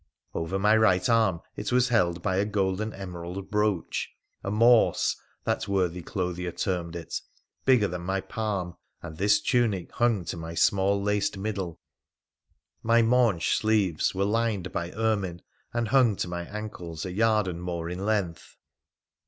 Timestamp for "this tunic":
9.17-9.91